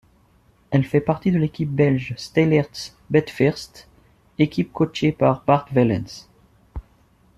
[0.71, 3.87] Elle fait partie de l'équipe belge Steylaerts-Betfirst,
[4.39, 6.27] équipe coachée par Bart Wellens.